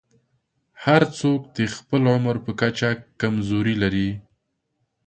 هر 0.83 1.01
څوک 1.19 1.41
د 1.57 1.59
خپل 1.75 2.01
عمر 2.13 2.35
په 2.45 2.51
کچه 2.61 2.89
کمزورۍ 3.21 3.75
لري. 3.83 4.09